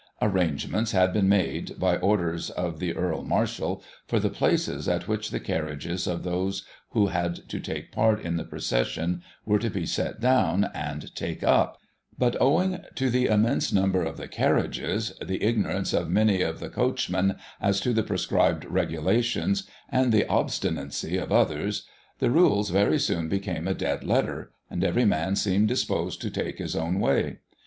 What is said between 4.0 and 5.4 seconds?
for the places at which the